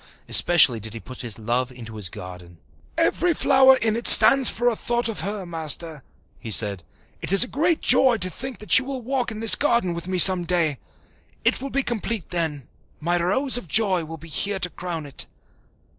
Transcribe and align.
Especially 0.27 0.79
did 0.79 0.95
he 0.95 0.99
put 0.99 1.21
his 1.21 1.37
love 1.37 1.71
into 1.71 1.95
his 1.95 2.09
garden. 2.09 2.57
"Every 2.97 3.35
flower 3.35 3.77
in 3.77 3.95
it 3.95 4.07
stands 4.07 4.49
for 4.49 4.67
a 4.67 4.75
thought 4.75 5.07
of 5.07 5.19
her, 5.19 5.45
Master," 5.45 6.01
he 6.39 6.49
said. 6.49 6.83
"It 7.21 7.31
is 7.31 7.43
a 7.43 7.47
great 7.47 7.81
joy 7.81 8.17
to 8.17 8.27
think 8.31 8.57
that 8.61 8.71
she 8.71 8.81
will 8.81 9.03
walk 9.03 9.29
in 9.29 9.41
this 9.41 9.53
garden 9.55 9.93
with 9.93 10.07
me 10.07 10.17
some 10.17 10.43
day. 10.43 10.79
It 11.45 11.61
will 11.61 11.69
be 11.69 11.83
complete 11.83 12.31
then 12.31 12.67
my 12.99 13.21
Rose 13.21 13.57
of 13.57 13.67
joy 13.67 14.03
will 14.03 14.17
be 14.17 14.27
here 14.27 14.57
to 14.61 14.71
crown 14.71 15.05
it." 15.05 15.27